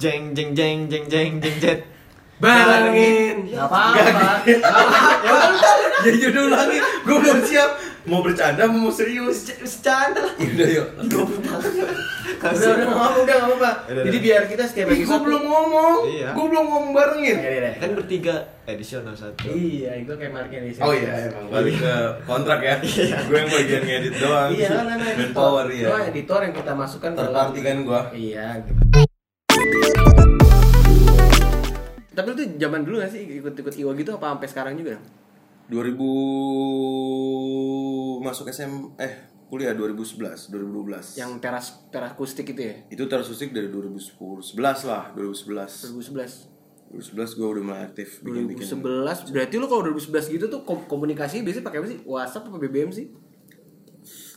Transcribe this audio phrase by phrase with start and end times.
[0.00, 1.80] jeng jeng jeng jeng jeng jeng jet.
[2.40, 3.52] Balangin.
[3.52, 4.48] Gak apa-apa.
[6.00, 6.78] Ya udah ulangi.
[7.04, 7.70] Gue belum siap.
[8.08, 9.52] Mau bercanda mau serius?
[9.52, 10.24] Bercanda.
[10.40, 10.88] Ya udah yuk.
[11.04, 11.56] Udah, udah,
[12.80, 13.70] udah, nggak apa-apa.
[13.92, 14.24] Udah, Jadi udah.
[14.24, 15.96] biar kita setiap Ih, gue belum ngomong.
[16.08, 16.28] Iya.
[16.32, 17.36] Gue belum ngomong barengin.
[17.36, 17.72] Iya, iya, iya.
[17.76, 19.52] Kan bertiga edisional satu.
[19.52, 20.80] Iya, itu kayak market di sini.
[20.80, 21.94] Oh iya, emang balik ke
[22.24, 22.74] kontrak ya.
[23.28, 24.48] gue yang bagian ngedit doang.
[24.56, 25.88] Iya, kan Manpower ya.
[26.08, 28.00] Editor yang kita masukkan dalam- Terparti kan gua.
[28.16, 29.09] Iya, gitu.
[32.20, 35.00] Tapi lu tuh zaman dulu gak sih ikut-ikut IWA gitu apa sampai sekarang juga?
[35.72, 35.96] 2000
[38.20, 38.68] masuk SM
[39.00, 41.16] eh kuliah 2011, 2012.
[41.16, 42.76] Yang teras teras akustik itu ya?
[42.92, 44.20] itu tersusik dari 2010,
[44.52, 45.96] 11 lah, 2011.
[45.96, 46.92] 2011.
[46.92, 48.68] 2011 gue udah mulai aktif bikin-bikin.
[48.68, 51.98] 2011 berarti lu kalau 2011 gitu tuh kom- komunikasi biasanya pakai apa sih?
[52.04, 53.06] WhatsApp apa BBM sih?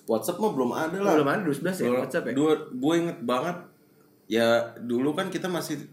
[0.08, 1.20] WhatsApp mah belum ada lah.
[1.20, 2.34] Belum ada 2011 ya WhatsApp ya?
[2.34, 3.58] Dua, gue inget banget
[4.32, 4.48] ya
[4.80, 5.84] dulu kan kita masih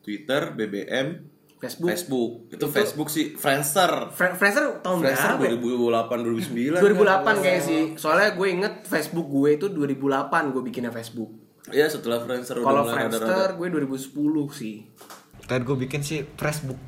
[0.00, 1.08] Twitter, BBM,
[1.56, 1.88] Facebook.
[1.88, 2.30] Facebook.
[2.50, 4.08] Itu, Facebook sih Friendster.
[4.10, 5.44] Fre- Friendster tahun Friendster berapa?
[5.46, 5.60] ya?
[5.60, 6.80] 2008 2009.
[6.80, 7.80] 2008 kayak sih.
[7.94, 11.30] Soalnya gue inget Facebook gue itu 2008 gue bikinnya Facebook.
[11.68, 14.16] Ya setelah Friendster udah Kalau Friendster gue 2010
[14.50, 14.88] sih.
[15.44, 16.80] Kan gue bikin sih Facebook.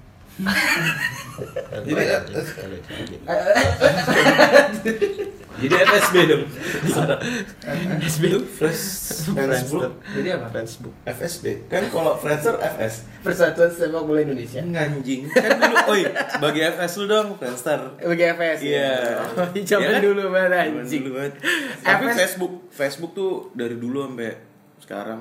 [1.69, 1.93] Jadi
[5.53, 6.45] Jadi FSB dong.
[8.01, 8.45] Facebook.
[8.49, 8.83] Fresh
[9.29, 9.93] Facebook.
[10.09, 10.47] Jadi apa?
[10.51, 10.95] Facebook.
[11.05, 11.45] FSB.
[11.69, 12.95] Kan kalau Friendster FS.
[13.21, 14.61] Persatuan Sepak Bola Indonesia.
[14.61, 15.29] Anjing.
[15.29, 16.03] Kan dulu, oi,
[16.39, 17.81] bagi FS lu dong, Friendster.
[17.99, 18.59] BGFS.
[18.63, 18.93] Iya.
[19.35, 20.01] Oh, Zaman Iya kan?
[20.01, 21.03] dulu banget anjing.
[21.05, 21.35] dulu banget.
[21.81, 24.33] Tapi FS Facebook, Facebook tuh dari dulu sampai
[24.79, 25.21] sekarang.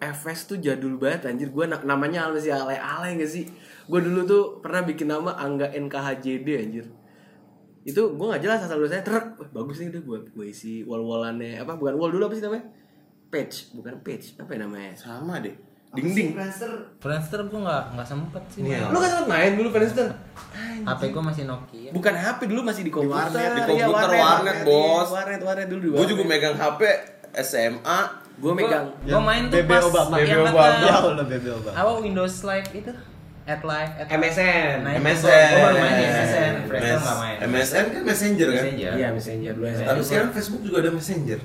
[0.00, 1.48] FS tuh jadul banget anjir.
[1.48, 3.48] Gue namanya masih alay-alay gak sih?
[3.84, 6.86] Gue dulu tuh pernah bikin nama Angga NKHJD anjir.
[7.84, 9.36] Itu gue gak jelas asal saya truk.
[9.36, 12.64] Wah, bagus nih udah gue gue isi wall-wallannya apa bukan wall dulu apa sih namanya?
[13.28, 14.34] Page, bukan page.
[14.34, 14.92] Apa ya namanya?
[14.94, 15.52] Sama deh.
[15.92, 16.34] Ding ding.
[16.98, 18.60] Friendster gue nggak nggak sempet sih.
[18.64, 18.88] Iya.
[18.88, 20.08] Lu kan sempet main dulu Friendster?
[20.82, 21.90] HP gue masih Nokia.
[21.92, 23.30] Bukan HP dulu masih di komputer.
[23.30, 25.06] warnet, di Iya, komputer, warnet, bos.
[25.06, 25.80] Iya, Warnet, warnet dulu.
[25.84, 26.40] di Gue juga warnet.
[26.42, 26.80] megang HP
[27.36, 28.00] SMA.
[28.34, 28.86] Gue megang.
[29.00, 30.14] Gue main tuh pas Obama.
[30.18, 30.82] yang BB Obama.
[30.82, 31.74] Ya BB Obama.
[31.76, 32.90] apa Windows Live itu
[33.44, 34.06] at live at.
[34.08, 34.74] MSN.
[34.80, 35.48] Nah, MSN.
[35.50, 36.52] Gue baru main di MSN.
[36.64, 37.36] Friendster nggak main.
[37.44, 38.64] MSN kan Messenger kan?
[38.64, 38.92] Messenger.
[38.94, 40.02] Iya, Messenger dulu Tapi MSN.
[40.02, 41.40] sekarang Facebook juga ada Messenger.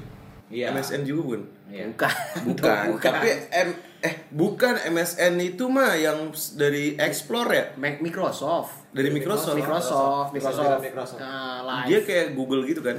[0.49, 0.65] Iya.
[0.71, 1.41] MSN juga bun.
[1.69, 1.83] Iya.
[1.91, 2.13] Bukan.
[2.49, 2.83] Bukan.
[3.05, 7.65] Tapi M eh bukan MSN itu mah yang dari Explore ya?
[7.77, 8.89] Microsoft.
[8.89, 9.53] Dari Microsoft.
[9.53, 10.81] Microsoft, Microsoft.
[10.81, 11.19] Microsoft.
[11.19, 11.85] Nah, live.
[11.85, 12.97] Dia kayak Google gitu kan?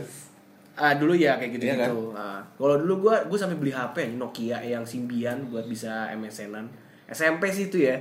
[0.77, 1.91] Ah, dulu ya kayak gitu Iya kan?
[1.91, 2.15] gitu.
[2.57, 6.69] kalau dulu gua gua sampai beli HP Nokia yang Symbian buat bisa MSN-an.
[7.05, 7.97] SMP sih itu ya.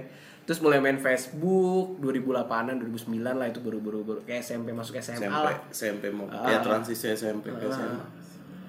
[0.50, 5.30] Terus mulai main Facebook 2008-an 2009 lah itu baru-baru baru kayak SMP masuk SMA SMP,
[5.30, 5.54] lah.
[5.70, 6.50] SMP mau Ah.
[6.50, 8.02] ya transisi SMP ke SMA.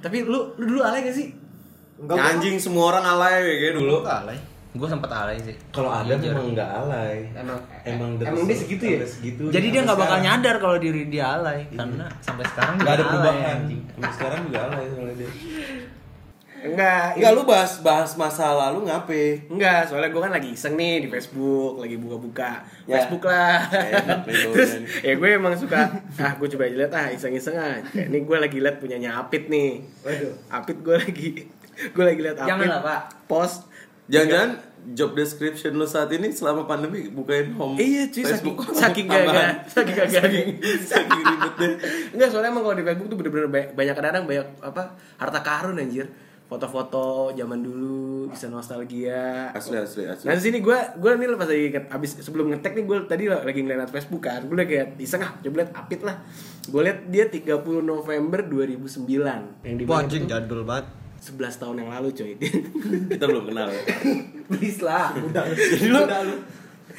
[0.04, 1.32] Tapi lu lu dulu alay gak sih?
[1.96, 4.04] Enggak, Anjing semua orang alay kayak dulu.
[4.04, 4.36] Enggak alay.
[4.70, 5.56] Gue sempet alay sih.
[5.72, 6.30] Kalau ada Jujur.
[6.30, 7.16] memang nggak alay.
[7.32, 9.00] Emang Emang emang dia segitu ya?
[9.02, 9.42] segitu.
[9.48, 13.58] Jadi dia nggak bakal nyadar kalau diri dia alay karena sampai sekarang Nggak ada perubahan.
[13.66, 15.30] Sampai sekarang juga alay soalnya dia.
[16.60, 19.48] Enggak, Enggak lu bahas bahas masa lalu ngape?
[19.48, 23.00] Enggak, soalnya gue kan lagi iseng nih di Facebook, lagi buka-buka Ya.
[23.00, 23.64] Facebook lah.
[23.70, 25.80] Enak nih lu, Terus ya gue emang suka,
[26.16, 27.80] ah gue coba lihat ah iseng-iseng ah.
[27.86, 29.80] Kayak ini gue lagi lihat punyanya Apit nih.
[30.00, 31.30] Waduh, Apit gue lagi
[31.96, 32.50] gue lagi lihat Apit.
[32.50, 33.00] Jangan lah, Pak.
[33.24, 33.58] Post.
[34.06, 34.48] Jangan
[34.90, 39.28] job description lu saat ini selama pandemi bukain home Iya cuy, saking, Facebook saking tambahan.
[39.30, 40.12] gagal, saking gagal.
[40.18, 40.48] saking,
[40.82, 41.68] saking ribetnya.
[42.10, 44.82] Enggak, soalnya emang kalau di Facebook tuh bener-bener banyak, banyak kadang banyak apa
[45.16, 46.08] harta karun anjir.
[46.50, 49.54] Foto-foto zaman dulu bisa nostalgia.
[49.54, 50.26] Asli asli asli.
[50.26, 53.60] Nah di sini gue gue nih pas lagi abis sebelum ngetek nih gue tadi lagi
[53.62, 56.18] ngeliat Facebook kan gue lagi kayak iseng ah coba liat Apit lah
[56.66, 57.54] gue liat dia 30
[57.86, 60.90] November 2009 yang di Wah anjing jadul banget.
[61.20, 62.32] 11 tahun yang lalu coy
[63.12, 63.82] Kita belum kenal ya.
[64.50, 65.44] please lah udah
[66.26, 66.34] lu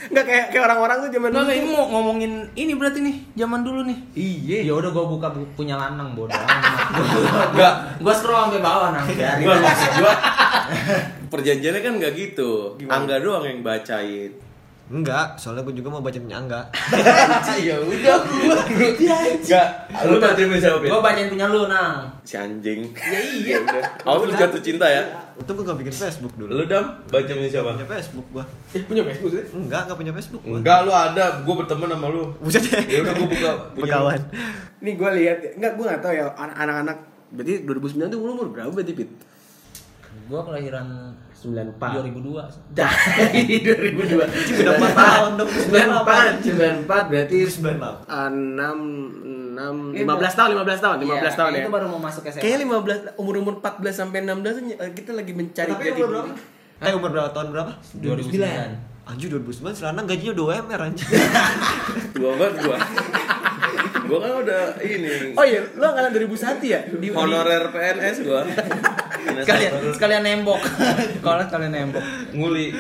[0.04, 3.62] nggak kayak kayak orang-orang tuh zaman dulu Nggak, ini mau ngomongin ini berarti nih zaman
[3.62, 3.98] dulu nih.
[4.14, 6.34] iya Ya udah gue buka bu- punya lanang bodoh.
[7.54, 7.74] Enggak.
[7.98, 9.06] gue scroll sampai bawah nang.
[9.38, 10.14] Gua maksud gua
[11.30, 12.52] perjanjiannya kan nggak gitu.
[12.84, 14.34] Angga doang yang bacain.
[14.92, 16.68] Enggak, soalnya gue juga mau baca punya Angga.
[17.64, 18.90] ya udah gue
[19.40, 19.68] Enggak.
[20.04, 20.84] Lu bacain punya siapa?
[20.84, 22.12] Gue bacain punya lu nang.
[22.22, 22.92] Si anjing.
[22.92, 23.84] ya iya Udah.
[24.04, 25.08] Aku lu jatuh cinta ya.
[25.34, 26.52] Itu gue gak bikin Facebook dulu.
[26.54, 27.72] Lu dam baca punya siapa?
[27.74, 28.44] Punya Facebook gua.
[28.70, 30.58] eh, punya Facebook sih Enggak, gak punya Facebook gua.
[30.60, 31.26] Enggak, lu ada.
[31.42, 32.24] Gua berteman sama lu.
[32.38, 32.84] Buset deh.
[32.86, 34.20] Ya udah gua buka punya Pekawan.
[34.78, 36.98] nih gue lihat nggak gue nggak tahu ya anak- anak-anak
[37.30, 39.10] berarti 2009 tuh umur umur berapa berarti Pit
[40.24, 40.88] Gue kelahiran
[41.34, 42.72] 94 2002.
[42.72, 45.50] Dari 2002 Udah 4 tahun dong.
[45.50, 48.08] 94 94 berarti 98.
[48.08, 52.24] ah, 6 6 15 tahun 15 tahun 15 Iya, tahun ya Itu baru mau masuk
[52.26, 52.40] SMA.
[52.40, 52.60] Kayaknya
[53.12, 56.32] 15 umur-umur 14 sampai 16 tuh, eh, kita lagi mencari Tapi jati diri.
[56.82, 57.72] Eh umur berapa tahun berapa?
[57.94, 59.04] 2009.
[59.04, 61.08] Anjir 2009 Selana gajinya udah UMR anjir.
[62.16, 62.78] Gua banget gua.
[64.04, 66.80] gua kan udah ini Oh iya, lo angkatan 2001 ya?
[66.86, 68.42] Di- honorer PNS gua.
[69.22, 70.62] Sekalian sekalian nembok.
[71.22, 72.04] Kalau sekalian nembok.
[72.34, 72.74] nguli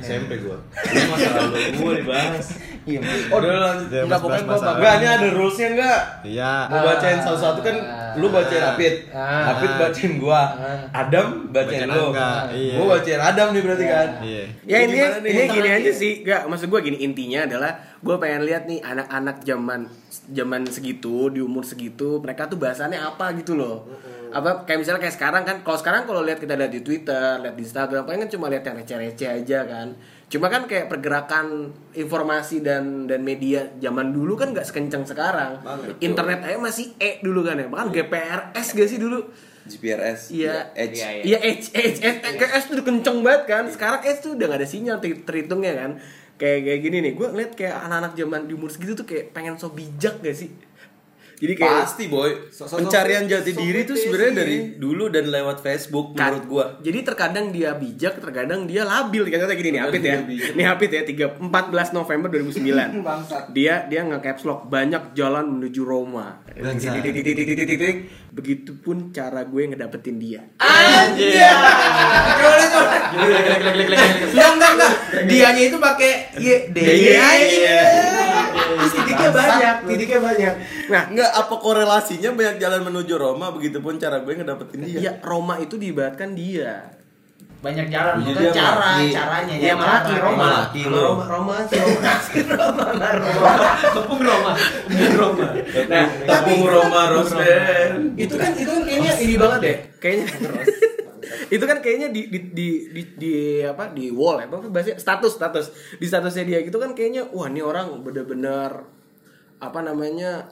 [0.00, 0.58] SMP gua.
[0.90, 2.46] Ini masa lalu gua dibahas.
[2.90, 3.00] Iya.
[3.30, 3.88] Oh, udah lanjut.
[3.92, 6.00] Ya, Enggak pokoknya gua bakal Enggak, ini ada rulesnya enggak?
[6.26, 6.52] Iya.
[6.66, 7.76] Mau bacain satu-satu kan
[8.18, 8.94] lu bacain Apit.
[9.14, 9.54] Ah.
[9.54, 10.42] Apit bacain gua.
[10.90, 12.06] Adam bacain Bacain lu.
[12.50, 12.74] Iya.
[12.74, 14.08] Gua bacain Adam nih berarti kan.
[14.20, 14.44] Iya.
[14.66, 18.64] Ya Ini ini gini aja sih, gak maksud gue gini intinya adalah gue pengen lihat
[18.64, 19.92] nih anak-anak zaman
[20.30, 23.86] zaman segitu di umur segitu mereka tuh bahasannya apa gitu loh.
[24.30, 27.54] Apa kayak misalnya kayak sekarang kan, kalau sekarang kalau lihat kita lihat di Twitter, lihat
[27.58, 29.88] di Instagram, paling kan cuma lihat yang receh-receh aja kan.
[30.30, 35.58] Cuma kan kayak pergerakan informasi dan dan media zaman dulu kan nggak sekencang sekarang.
[35.98, 39.26] Internet aja masih E dulu kan ya, bahkan GPRS gak sih dulu?
[39.66, 40.30] GPRS.
[40.30, 41.02] Iya, Edge.
[41.02, 42.06] Iya, Iya H H H
[42.38, 43.64] kayak S tuh kenceng banget kan.
[43.66, 45.90] Sekarang S tuh udah gak ada sinyal ter- terhitungnya kan.
[46.40, 49.60] Kayak kayak gini nih, gue ngeliat kayak anak-anak zaman di umur segitu tuh kayak pengen
[49.60, 50.48] so bijak gak sih?
[51.40, 52.52] Jadi kayak Pasti boy.
[52.52, 56.44] Sosok- Pencarian sosok- jati diri tuh sosok sebenarnya dari dulu dan lewat Facebook Kan- menurut
[56.46, 56.64] gua.
[56.78, 59.24] Jadi terkadang dia bijak, terkadang dia labil.
[59.24, 60.20] Kayak gini nih, Apit ya.
[60.52, 61.48] Nih Apit ya, 3, 14
[61.90, 63.00] November 2009.
[63.56, 66.44] Dia dia nge-caps lock banyak jalan menuju Roma.
[68.30, 70.44] Begitupun cara gue ngedapetin dia.
[70.56, 71.40] Anjir.
[72.36, 72.96] Coba coba.
[73.16, 74.92] Enggak enggak enggak.
[75.24, 77.28] Dianya itu pakai Y D Iya.
[78.90, 80.54] Terus titiknya banyak, titiknya banyak.
[80.86, 84.98] Nah, Enggak apa korelasinya banyak jalan menuju Roma begitupun cara gue ngedapetin dia.
[85.00, 86.90] ya Roma itu diibaratkan dia.
[87.60, 89.06] Banyak jalan, Jadi bukan cara, laki.
[89.12, 89.54] caranya.
[89.54, 90.36] Ya malaki Roma.
[90.40, 91.00] Malaki lo.
[91.12, 91.76] Roma, Roma sih
[92.48, 92.84] Roma.
[93.92, 94.52] Tepung Roma.
[95.12, 95.46] Roma.
[95.86, 97.02] Nah, Tepung Roma
[98.16, 99.76] itu kan itu kan kayaknya ini banget deh.
[100.00, 100.26] Kayaknya
[101.48, 105.38] itu kan kayaknya di di di di, di apa di wall ya apa bahasa status
[105.38, 105.66] status
[105.96, 108.84] di statusnya dia gitu kan kayaknya wah ini orang bener-bener
[109.60, 110.50] apa namanya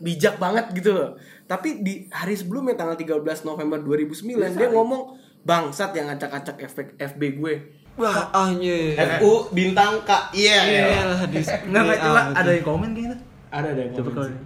[0.00, 1.10] bijak banget gitu loh
[1.44, 5.14] tapi di hari sebelumnya tanggal 13 November 2009 dia ngomong
[5.44, 7.54] bangsat yang acak-acak efek FB gue
[7.94, 8.98] Wah, anjir.
[8.98, 10.10] FU bintang K.
[10.34, 10.58] Iya.
[10.66, 13.18] Iya lah di Enggak enggak coba ada yang komen kayaknya.
[13.54, 14.38] ada ada yang ngomong sih.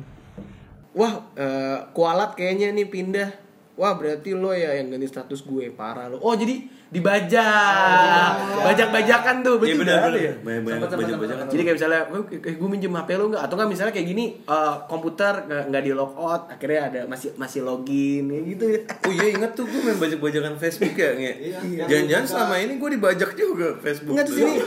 [0.93, 3.31] wah eh, kualat kayaknya nih pindah
[3.79, 6.19] wah berarti lo ya yang ganti status gue parah lo.
[6.19, 6.59] Oh jadi
[6.89, 8.33] dibajak.
[8.65, 10.03] Bajak-bajakan tuh Iya betul benar nggak?
[10.03, 10.27] ada benar.
[10.27, 10.33] ya?
[10.43, 12.01] Banyak-banyak baca-baca jadi kayak misalnya
[12.43, 13.43] eh, gue minjem HP lo nggak?
[13.45, 17.31] Atau nggak misalnya kayak gini eh, komputer nggak nggak di log out akhirnya ada masih
[17.39, 18.65] masih login gitu.
[18.67, 21.33] Ya Oh iya inget tuh gue main bajak-bajakan Facebook ya nge.
[21.87, 24.15] Jangan-jangan selama ini gue dibajak juga Facebook.
[24.19, 24.53] nggak di sini.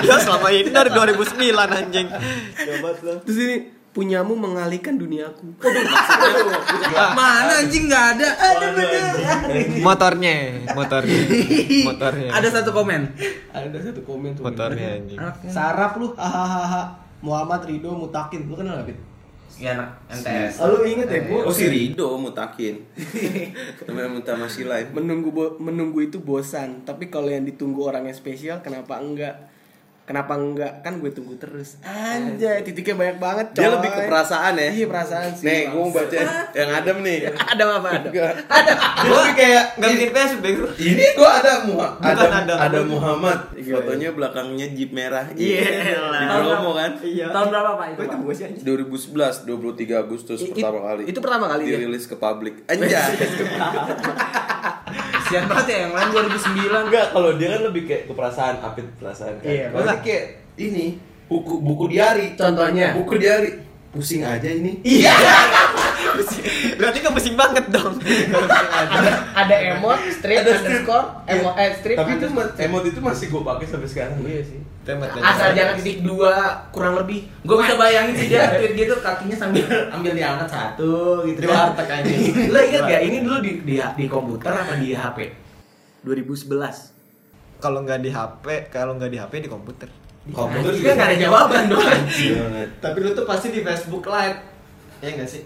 [0.00, 2.08] Ya selama ini dari 2009 anjing.
[3.24, 5.50] terus ini punyamu mengalihkan duniaku
[7.18, 8.28] Mana anjing enggak ada.
[8.38, 9.02] Ada bener.
[9.82, 10.34] Motornya,
[10.78, 11.20] motornya.
[11.86, 12.28] Motornya.
[12.30, 13.02] Ada satu komen.
[13.50, 15.18] ada satu komen tuh motornya anjing.
[15.50, 18.98] sarap lu hahaha Muhammad Ridho Mutakin lu kenal gak Pit?
[19.60, 20.62] Ya anak NTS.
[20.64, 22.80] Oh, lu inget ya Oh si Rido mutakin.
[23.84, 24.88] Temen minta masih lain.
[24.96, 29.50] menunggu menunggu itu bosan tapi kalau yang ditunggu orang yang spesial kenapa enggak
[30.10, 33.62] kenapa enggak kan gue tunggu terus anjay titiknya banyak banget coy.
[33.62, 34.68] Dia lebih ke perasaan ya.
[34.68, 36.16] iya perasaan sih Nih gue mau baca
[36.50, 37.18] yang Adam nih.
[37.30, 38.34] ada apa ada Enggak.
[39.00, 40.66] Gue lebih kayak Enggak bikin bego.
[40.76, 42.58] ini gue ada Muha- Bukan ada Adam.
[42.58, 46.42] ada Muhammad fotonya belakangnya jeep merah Iya di lah.
[46.42, 47.26] promo kan Iya.
[47.30, 48.00] Tahun berapa Pak itu?
[48.02, 48.18] Pak?
[48.32, 52.90] sih anjing 2011 23 Agustus pertama kali itu pertama kali dirilis ke publik anjay
[55.30, 56.90] Sian banget ya yang lain 2009.
[56.90, 59.46] enggak kalau dia kan lebih kayak ke perasaan apit perasaan kan.
[59.46, 60.24] Iya, Kalau ini kayak
[60.58, 60.86] ini
[61.30, 62.98] buku buku diari Contohnya?
[62.98, 63.50] buku diari.
[63.90, 64.82] Pusing aja ini.
[64.82, 65.10] Iya
[66.80, 67.94] Berarti kan pusing banget dong.
[68.00, 70.80] ada ada emot strip Ada strip.
[70.82, 72.26] underscore emot eh strip tapi itu
[72.64, 74.16] emot itu masih gue pakai sampai sekarang.
[74.24, 74.58] Iya sih.
[74.80, 76.32] Temat asal jangan titik dua
[76.72, 77.28] kurang lebih.
[77.44, 81.44] Gue bisa bayangin sih dia tweet gitu kakinya sambil ambil diangkat satu gitu.
[81.44, 82.10] Di warteg aja.
[82.48, 85.18] lo inget gak ini dulu di, di di komputer apa di HP
[86.00, 86.48] 2011
[87.60, 89.88] Kalau nggak di HP, kalau nggak di HP di komputer.
[90.32, 90.72] komputer.
[90.72, 91.84] Juga gak ada jawaban dong.
[92.80, 94.40] Tapi lu tuh pasti di Facebook Live.
[95.04, 95.44] Ya enggak sih?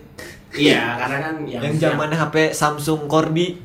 [0.56, 3.58] Iya karena kan yang, Yang zamannya HP Samsung Corby.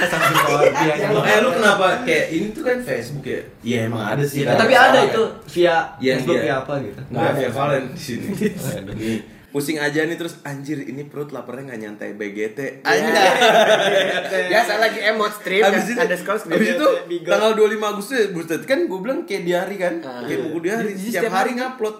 [0.00, 4.22] Samsung Corby yang eh lu kenapa kayak ini tuh kan Facebook ya iya emang ada
[4.22, 6.42] sih Iya, tapi ada itu via Iya, Facebook iya.
[6.42, 7.00] via apa gitu.
[7.06, 8.28] Nggak via Valen di sini.
[9.50, 12.86] Pusing aja nih terus anjir ini perut laparnya nggak nyantai BGT.
[12.86, 13.10] Anjir.
[14.50, 16.86] biasa lagi emot strip Abis itu, ada scroll strip abis itu
[17.26, 20.22] tanggal 25 Agustus ya, Buset kan gue bilang kayak diari kan, Ah.
[20.22, 20.94] kayak buku diari.
[20.94, 21.96] Setiap hari ngupload.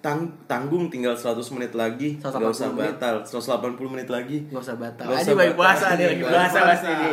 [0.00, 2.96] Tang tanggung tinggal 100 menit lagi, 180 nggak usah menit.
[2.96, 4.36] batal, 180 menit lagi.
[4.48, 5.56] nggak usah batal Nggak aja usah batal.
[5.60, 7.10] puasa nih lagi puasa pasti ini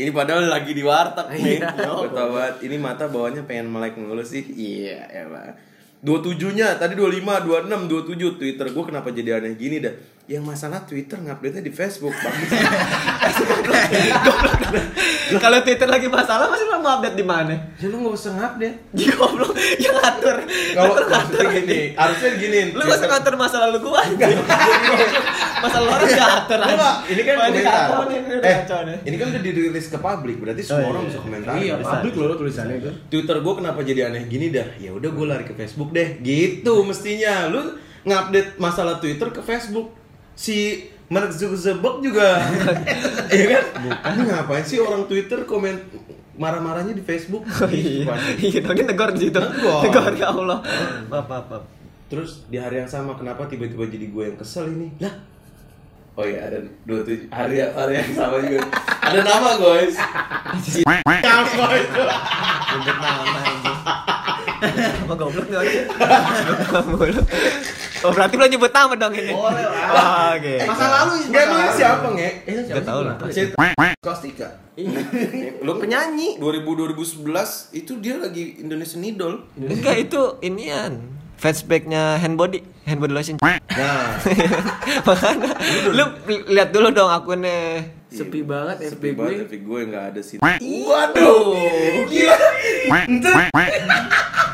[0.00, 1.58] Ini padahal lagi di warteg nih.
[1.60, 1.68] Iya.
[1.76, 2.54] Gue tau banget.
[2.62, 4.46] Ini mata bawahnya pengen melek mulu sih.
[4.46, 5.52] Iya, emang.
[6.00, 9.92] 27-nya, tadi 25, 26, 27 Twitter gue kenapa jadi aneh gini dah
[10.30, 12.30] Yang masalah Twitter ngupdate-nya di Facebook Bang
[15.42, 17.50] Kalau Twitter lagi masalah masih lo mau update di mana?
[17.82, 20.36] Ya lu gak usah ngupdate Ya goblok, yang ngatur.
[20.46, 21.18] Kalau Ngatur ngatur.
[21.18, 24.02] maksudnya gini, harusnya gini Lu gak usah ngatur masalah lu gua.
[25.60, 27.86] Masalah lu orang ngatur nggak, ini kan komentar.
[28.40, 28.56] Eh,
[29.10, 31.08] ini kan udah dirilis ke publik, berarti semua Oh, orang iya.
[31.10, 31.52] bisa komentar.
[31.58, 32.90] Iya, publik loh tulisannya itu.
[33.10, 34.78] Twitter gue kenapa jadi aneh gini dah?
[34.78, 36.22] Ya udah gue lari ke Facebook deh.
[36.22, 37.50] Gitu mestinya.
[37.50, 37.74] Lu
[38.06, 39.99] ngupdate masalah Twitter ke Facebook.
[40.40, 42.40] Si Mark Zuckerberg juga.
[43.30, 43.64] Iya kan?
[43.84, 44.10] Bukan.
[44.10, 45.76] Ini ngapain sih orang Twitter komen
[46.40, 47.44] marah-marahnya di Facebook?
[47.46, 48.10] Oh, Iya,
[48.42, 49.38] iya, dong negor di situ.
[49.38, 49.84] Negor.
[49.86, 50.58] Negor ya Allah.
[51.06, 51.64] Maaf, maaf, maaf.
[52.10, 54.90] Terus di hari yang sama kenapa tiba-tiba jadi gue yang kesel ini?
[54.98, 55.14] Lah,
[56.18, 58.66] Oh iya ada dua tujuh hari hari yang sama juga.
[58.98, 59.94] Ada nama guys.
[60.66, 62.02] Si Apa itu?
[62.74, 63.24] Nyebut nama
[65.10, 65.90] Apa goblok nih?
[66.86, 67.18] Mulu.
[68.06, 69.34] Oh, berarti lo nyebut nama dong ini.
[69.34, 69.90] Boleh lah.
[69.90, 70.54] Ah, Oke.
[70.62, 72.30] Masa lalu Enggak emang ini siapa nge?
[72.46, 73.14] Eh, itu Gak tahu lah.
[73.98, 74.48] Kostika.
[75.66, 77.26] Lu penyanyi 2000 2011
[77.74, 79.42] itu dia lagi Indonesian Idol.
[79.58, 81.02] Enggak itu inian.
[81.42, 83.36] Fanspage-nya Handbody, Handbody Lotion.
[83.40, 84.18] Nah,
[85.06, 85.50] Makanya
[85.94, 86.04] lu
[86.50, 87.86] lihat dulu dong akunnya.
[88.10, 89.14] Sepi banget sepi FB gue.
[89.14, 90.36] banget tapi gue nggak ada sih.
[90.42, 91.46] Waduh,
[92.10, 92.36] gila.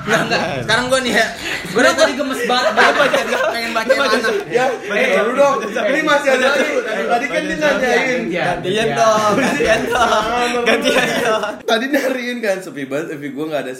[0.06, 0.42] Enggak, enggak.
[0.62, 1.26] Sekarang gue nih ya.
[1.72, 2.72] Gue dari tadi gemes banget.
[2.76, 4.28] Pengen baca yang mana.
[4.52, 5.56] Ya, eh, dulu dong.
[5.66, 6.78] Ini masih ada dulu.
[6.84, 8.20] Tadi kan dia nanyain.
[8.28, 10.24] Gantian dong, gantian dong.
[10.68, 11.42] Gantian dong.
[11.64, 13.72] Tadi nyariin kan sepi banget, tapi gue nggak ada.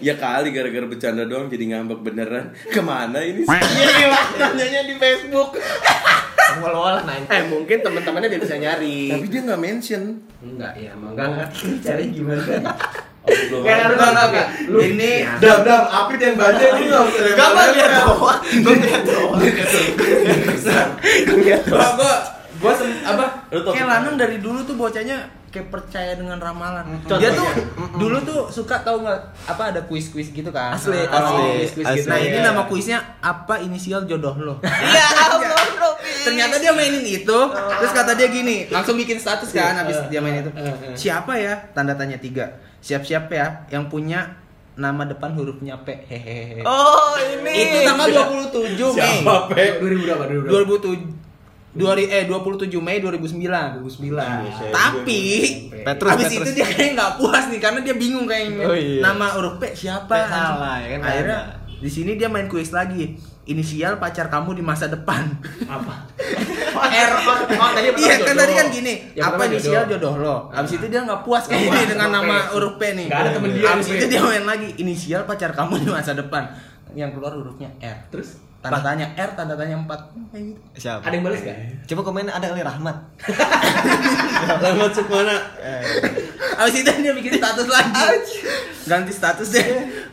[0.00, 2.56] Ya kali gara-gara bercanda doang jadi ngambek beneran.
[2.72, 3.44] Ke mana ini?
[3.98, 5.50] Iya, nanyanya di Facebook.
[6.58, 7.26] Ngolol nanya.
[7.28, 9.10] Eh mungkin teman-temannya dia bisa nyari.
[9.10, 10.02] Tapi dia nggak mention.
[10.38, 12.42] Enggak ya, emang enggak ngerti cari gimana.
[13.28, 14.46] Kayak harus Enggak, enggak, enggak.
[14.66, 18.38] Lu Ini Dam, dam, Apit yang baca ini nggak usah Gak apa lihat doang.
[18.64, 19.36] Gue lihat doang.
[19.36, 22.74] Gue lihat Gua doang.
[22.74, 23.26] sem- apa?
[23.52, 23.86] Kayak?
[23.86, 26.84] Lanang dari dulu tuh bocahnya kayak percaya dengan ramalan.
[27.00, 27.20] Contohnya.
[27.24, 27.48] Dia tuh
[27.96, 30.72] dulu tuh suka tahu nggak apa ada kuis-kuis gitu kan?
[30.72, 31.98] Asli, Nah, asli, kuis-kuis asli.
[31.98, 32.08] gitu.
[32.08, 32.44] Nah, ini Iya.
[32.44, 34.54] nama kuisnya apa inisial jodoh lo?
[34.88, 35.40] Iya, Allah,
[35.70, 35.90] bro.
[35.98, 37.38] Ternyata dia mainin itu,
[37.74, 39.80] terus kata dia gini, langsung bikin status kan Iya.
[39.82, 40.50] habis dia main itu.
[40.50, 40.94] Eh, eh.
[40.94, 41.56] Siapa ya?
[41.72, 42.60] Tanda tanya tiga.
[42.78, 44.36] Siap-siap ya yang punya
[44.74, 45.90] nama depan hurufnya P.
[46.06, 46.62] Hehehe.
[46.62, 47.50] Oh, ini.
[47.50, 48.94] Itu tanggal 27 Mei.
[48.94, 49.82] Siapa, Pe?
[49.82, 50.22] 2000 berapa?
[50.30, 51.17] 2000 2007
[51.78, 53.78] Dua, eh 27 Mei 2009.
[53.78, 54.68] 2009.
[54.68, 55.22] Tapi
[55.78, 56.42] Petrus, habis Petrus.
[56.42, 58.98] itu dia kayak nggak puas nih karena dia bingung kayaknya Oh, iya.
[59.00, 60.10] nama huruf P siapa.
[60.10, 61.38] P salah, ya kan, Akhirnya
[61.78, 63.14] di sini dia main kuis lagi.
[63.46, 65.24] Inisial pacar kamu di masa depan.
[65.64, 66.04] Apa?
[66.84, 67.12] R.
[67.48, 68.94] Oh, tadi Iya kan tadi kan gini.
[69.14, 70.12] Yang apa inisial jodoh.
[70.12, 70.36] jodoh lo?
[70.52, 73.08] Habis itu dia nggak puas kayak gini dengan nama huruf P nih.
[73.08, 76.44] Ada temen dia Habis nih, itu dia main lagi inisial pacar kamu di masa depan.
[76.92, 78.10] Yang keluar hurufnya R.
[78.10, 79.86] Terus Tanda tanya R, tanda tanya 4.
[80.34, 80.60] Kayak gitu.
[80.74, 81.02] Siapa?
[81.06, 81.56] ada yang balas gak?
[81.86, 82.96] Coba komen ada kali Rahmat.
[84.66, 85.36] Rahmat Sukmana.
[86.58, 88.02] Habis itu dia bikin status lagi.
[88.90, 89.66] Ganti status deh.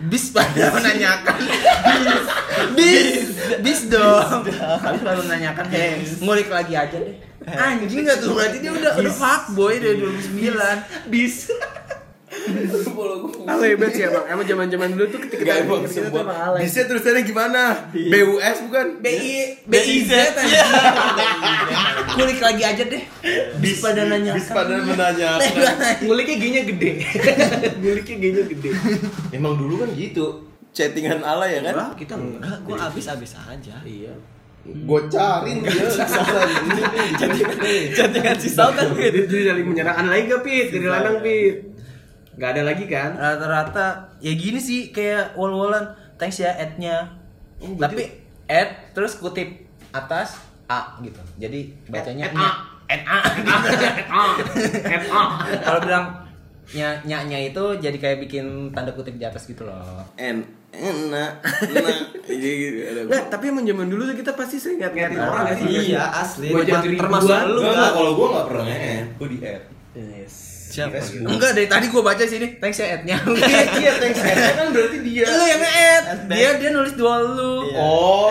[0.06, 1.38] Bis pada menanyakan.
[1.42, 2.26] Bis.
[2.78, 3.28] Bis.
[3.66, 4.46] Bis dong.
[4.54, 7.18] Habis baru menanyakan, "Heh, ngulik lagi aja deh."
[7.50, 8.38] Anjing gak tuh?
[8.38, 11.10] Berarti dia udah udah fuckboy dari 2009.
[11.10, 11.50] Bis.
[13.46, 14.26] Alay banget sih emang.
[14.26, 16.58] Emang zaman-zaman dulu tuh ketika Gak kita emang bikin itu tuh semua.
[16.58, 17.62] Bisnya tulisannya gimana?
[17.94, 18.88] BUS bukan?
[19.02, 19.34] BI
[19.70, 20.70] BIZ anjing.
[22.16, 23.04] Ngulik lagi aja deh.
[23.60, 24.34] Bis pada nanya.
[24.34, 25.52] Bis pada menanyakan.
[26.06, 26.92] Nguliknya G-nya gede.
[27.82, 28.70] Nguliknya G-nya gede.
[29.36, 30.50] Emang dulu kan gitu.
[30.76, 31.96] Chattingan ala ya kan?
[31.96, 33.80] Kita enggak, gua habis-habis aja.
[33.88, 34.12] Iya.
[34.66, 35.86] Gue cariin dia.
[37.94, 39.30] Chattingan si Sau kan gitu.
[39.30, 40.74] Jadi jadi saling menyerahkan lagi gak Pit?
[40.74, 41.65] Dari lanang Pit.
[42.36, 43.16] Gak ada lagi kan?
[43.16, 43.88] Rata-rata
[44.20, 45.88] ya gini sih kayak wall-wallan.
[46.16, 47.08] Thanks ya ad-nya.
[47.60, 48.08] Oh, Tapi
[48.46, 49.48] ad terus kutip
[49.90, 51.20] atas A gitu.
[51.38, 53.02] Jadi bacanya Ad- ad
[54.86, 55.24] Ad A.
[55.64, 56.06] Kalau bilang
[56.66, 60.02] nya nya nya itu jadi kayak bikin tanda kutip di atas gitu loh.
[60.18, 60.42] N
[60.76, 65.94] enak enak gitu Nggak, tapi emang zaman dulu kita pasti sering ngat-ngatin orang gak sih?
[65.94, 66.52] Iya, asli.
[66.52, 67.94] Gua Termasuk lu kan.
[67.94, 68.66] kalau gue gak pernah
[69.16, 69.64] gue di add
[69.96, 70.55] Yes.
[70.66, 70.98] Siapa?
[71.30, 72.58] Enggak dari tadi gua baca sini.
[72.58, 73.18] Thanks ya ad-nya.
[73.38, 76.06] iya iya thanks add kan berarti dia Lu yang nge-add.
[76.28, 77.70] Dia dia nulis dua lu.
[77.70, 77.80] Iya.
[77.80, 78.30] oh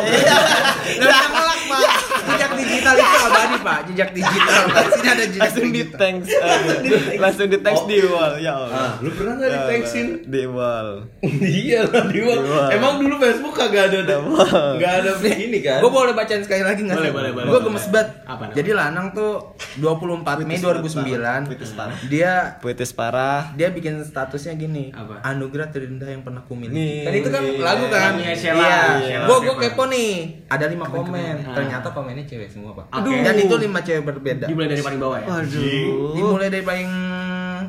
[0.99, 1.81] yang ngelak Pak.
[2.25, 3.79] Jejak digital itu abadi, Pak.
[3.87, 4.61] Jejak digital.
[4.67, 4.85] Pak.
[4.91, 5.99] Sini ada jejak langsung di digital.
[5.99, 6.29] thanks
[7.23, 10.07] langsung di thanks di wall ya Ah, Allah lu pernah nggak Ya di-thanksin?
[10.07, 10.89] Allah, di wall
[11.61, 12.41] iya lah di wall.
[12.41, 12.75] Di.
[12.75, 14.75] Emang dulu Facebook kagak ada wall.
[14.77, 15.79] nggak ada begini kan?
[15.79, 16.97] Gue boleh bacain sekali lagi nggak?
[16.97, 17.49] Boleh, boleh, boleh.
[17.49, 18.09] Gue gemes banget.
[18.55, 19.33] Jadi Lanang tuh
[19.77, 21.47] 24 Mei 2009.
[21.47, 21.97] Puitis parah.
[22.05, 25.21] Dia puitis parah dia bikin statusnya gini Apa?
[25.23, 27.03] anugerah terindah yang pernah ku miliki Nih.
[27.03, 28.69] kan itu kan lagu kan iya Sheila
[29.01, 29.61] gue gue Shepherd.
[29.71, 30.11] kepo nih
[30.47, 31.54] ada lima komen Ah.
[31.55, 32.87] Ternyata komennya cewek semua pak.
[32.93, 33.15] Oke.
[33.19, 34.45] dan itu lima cewek berbeda.
[34.45, 35.27] Dimulai dari paling bawah ya?
[35.27, 36.13] waduh.
[36.13, 36.89] Dimulai dari paling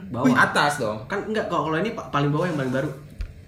[0.05, 0.25] Bawah.
[0.25, 0.97] Wih, atas dong.
[1.05, 2.89] Kan enggak kalau kalau ini pa- paling bawah yang paling baru.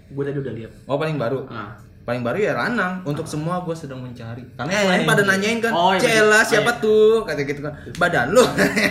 [0.08, 0.72] Gue tadi udah lihat.
[0.84, 1.44] oh paling baru?
[1.48, 1.76] Ah.
[2.04, 3.04] paling baru ya Ranang.
[3.04, 4.40] Untuk semua gue sedang mencari.
[4.56, 6.80] Karena Eh, yang lain pada nanyain kan Oh, iya, Cela siapa Oh, iya.
[6.80, 7.16] tuh?
[7.28, 7.74] Kata gitu kan.
[8.00, 8.44] Badan lu.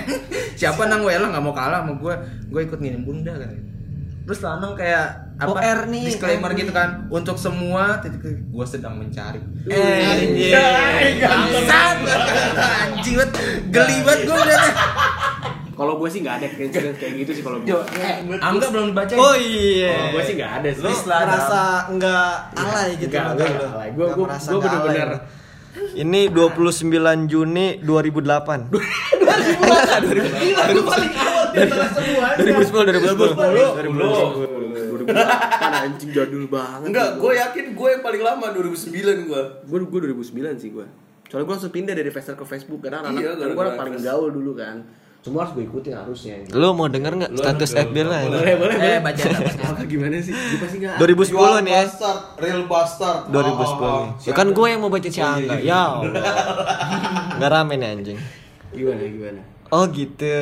[0.61, 1.25] Siapa nang Wela?
[1.27, 2.13] Nggak mau kalah sama gue
[2.47, 3.49] gue ikut ngirim bunda kan
[4.27, 5.07] terus Lanang kayak
[5.39, 9.39] apa OR nih, disclaimer OR gitu kan untuk semua titik gue sedang mencari.
[9.65, 10.03] Eh
[13.29, 14.73] banget geli banget gue ngeliatnya
[15.73, 17.69] Kalau gue sih nggak ada keinsidensi kayak gitu sih kalau gue.
[18.39, 20.81] Angga belum dibaca oh iya Kalau gue sih nggak ada sih.
[20.81, 23.67] lu merasa enggak alay gitu Enggak, mata enggak lu.
[23.71, 23.89] alay.
[23.91, 25.21] Gua- Nggak gua- merasa gua nggak alay bener-bener- lu.
[25.95, 28.73] ini 29 Juni 2008 2010
[33.85, 36.89] 2010 Kan anjing jadul banget.
[36.89, 39.43] Enggak, gue yakin gue yang paling lama 2009 gue.
[39.63, 40.87] Gue gue 2009 sih gue.
[41.27, 44.31] Soalnya gue langsung pindah dari Facebook ke Facebook karena anak Iya, kan gue paling gaul
[44.31, 44.77] dulu kan.
[45.19, 46.39] Semua harus gue ikutin harusnya.
[46.55, 48.99] lu mau denger nggak status FB lah Boleh boleh Eh, boleh.
[49.03, 49.23] baca
[49.75, 50.31] Apa gimana sih?
[50.31, 51.03] Gue pasti nggak.
[51.03, 53.21] 2010 nih ya Bastard, real bastard.
[53.27, 54.03] 2010 Oh, oh, oh.
[54.23, 55.67] ya kan gue yang mau baca si Oh, iya, Angga iya.
[55.67, 56.13] ya Allah
[57.37, 58.19] nggak rame nih anjing
[58.71, 59.41] Gimana gimana?
[59.69, 60.37] Oh gitu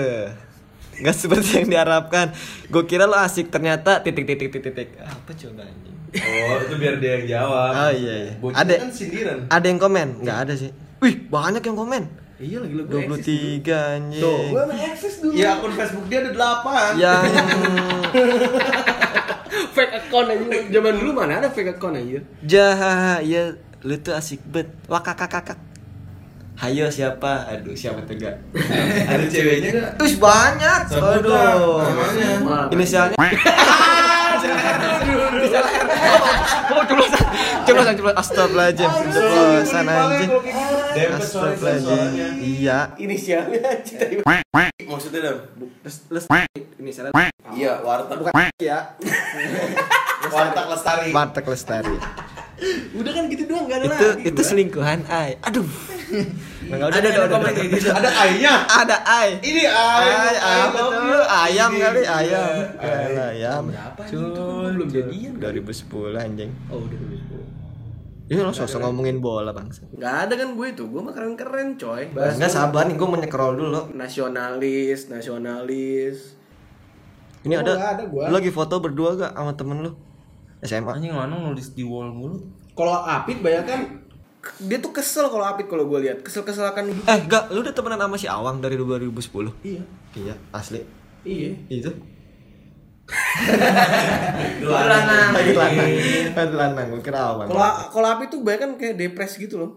[1.02, 2.30] Gak seperti yang diharapkan
[2.70, 7.02] Gue kira lo asik ternyata titik titik titik titik Apa coba anjing Oh, itu biar
[7.02, 7.74] dia yang jawab.
[7.74, 9.38] Oh iya iya Ada kan sindiran.
[9.50, 10.08] Ada yang komen?
[10.22, 10.70] Gak ada sih
[11.02, 15.38] Wih banyak yang komen Iya lagi lu gue 23 anjing Tuh, gue emang eksis dulu.
[15.38, 16.98] Ya akun Facebook dia ada 8.
[16.98, 17.22] Yang
[19.78, 20.44] fake account aja.
[20.66, 22.18] Zaman dulu mana ada fake account aja.
[22.42, 23.54] Jahaha Ya
[23.86, 25.58] lu tuh asik bet Wah kakak kakak
[26.54, 27.50] Hayo siapa?
[27.50, 28.38] Aduh siapa tuh gak?
[29.10, 29.90] ada ceweknya enggak?
[29.98, 32.70] Terus banyak Aduh namanya.
[32.70, 33.16] Inisialnya
[36.64, 37.22] Oh coblosan
[37.66, 40.30] Coblosan coblosan Astagfirullahaladzim Coblosan anjing.
[41.18, 44.14] Astagfirullahaladzim Iya Inisialnya anjing tadi.
[44.86, 45.38] Maksudnya dong?
[45.82, 46.24] Les, les
[46.78, 47.12] inisialnya
[47.54, 48.18] Iya, warteg.
[48.58, 48.78] ya
[50.34, 51.08] Warteg lestari.
[51.12, 51.96] Martek Lestari
[52.94, 54.22] Udah kan gitu doang enggak ada itu lagi.
[54.24, 54.46] itu gua.
[54.46, 55.68] selingkuhan ay aduh
[56.64, 57.52] Nggak, udah, ada udah, ada udah, komen udah.
[57.54, 58.54] kayak gitu Ada ai-nya.
[58.66, 60.06] ada ay Ini ai.
[60.06, 61.20] ay ayam love betul you.
[61.26, 61.80] ayam Ini.
[61.80, 63.14] kali ayam Iya, ai.
[63.34, 64.10] Ayam kan
[64.70, 65.32] belum jadian.
[65.36, 65.84] 2010
[66.16, 67.52] anjing Oh, udah 2010.
[68.24, 70.84] Ini lo sosok ngomongin bola bangsa Enggak ada kan gue itu.
[70.86, 72.08] Gue mah keren-keren, coy.
[72.08, 76.32] Enggak sabar nih gue mau nyekrol dulu Nasionalis, nasionalis.
[77.42, 78.24] Ini Oh, ada, ada gua.
[78.24, 79.92] lu lagi foto berdua gak sama temen lu?
[80.64, 82.40] SMA anjing Lanang nulis di wall mulu.
[82.72, 83.80] Kalau Apit banyak kan
[84.60, 86.24] dia tuh kesel kalau Apit kalau gue lihat.
[86.24, 87.04] Kesel-kesel akan gitu.
[87.04, 89.12] Eh enggak, lu udah temenan sama si Awang dari 2010
[89.64, 89.82] Iya.
[90.16, 90.80] Iya, asli.
[91.24, 91.52] Iya.
[91.68, 91.92] Itu?
[94.64, 95.90] Lanang Lagi lanang
[96.32, 97.46] Lagi lanang, gue kira Awang.
[97.52, 99.70] Kalau kalau Apit tuh banyak kan kayak depres gitu loh.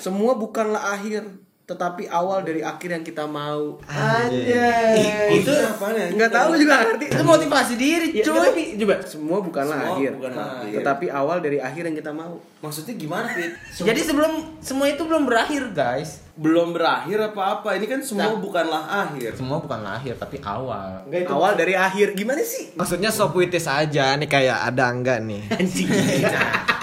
[0.00, 1.28] Semua bukanlah akhir,
[1.64, 3.80] tetapi awal dari akhir yang kita mau.
[3.88, 5.40] Anjay.
[5.40, 5.72] Itu ya?
[6.12, 7.04] Enggak tahu juga nggak ngerti.
[7.08, 10.76] itu motivasi diri Ya, cuy tapi coba semua bukanlah Semua akhir, bukanlah akhir.
[10.76, 12.36] tetapi awal dari akhir yang kita mau.
[12.60, 13.52] Maksudnya gimana, Fit?
[13.80, 17.78] jadi sebelum semua itu belum berakhir guys belum berakhir apa-apa.
[17.78, 19.38] Ini kan semua bukanlah akhir.
[19.38, 22.74] semua bukan lahir tapi awal Awal dari akhir gimana sih?
[22.74, 25.88] Maksudnya so puitis aja nih kayak ada enggak nih Anjing.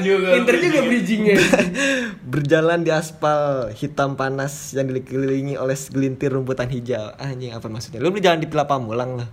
[0.00, 0.40] Juga.
[0.40, 1.36] Pinter juga bridgingnya.
[2.32, 8.00] Berjalan di aspal hitam panas yang dikelilingi oleh segelintir rumputan hijau Anjing apa maksudnya?
[8.00, 9.28] Lu berjalan di pelapa mulang lah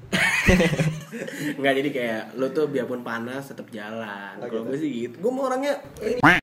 [1.57, 4.35] Enggak jadi kayak lo tuh biarpun panas tetap jalan.
[4.35, 5.15] Kalau gue sih gitu.
[5.23, 6.40] Gue mau orangnya ini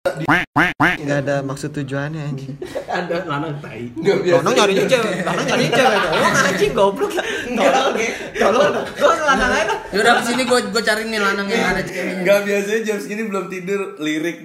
[0.98, 2.52] Nggak ada maksud tujuannya anjing
[2.98, 3.88] ada lanang tai.
[3.96, 7.94] Tolong nyarinya cewek, tolong nyarinya cewek Tolong anjing goblok ya Tolong,
[8.36, 9.78] tolong Gue lanang aja dah.
[9.88, 13.22] yaudah ke sini gue gue cari nih lanang yang ada ceweknya Enggak biasanya jam segini
[13.24, 14.36] belum tidur lirik.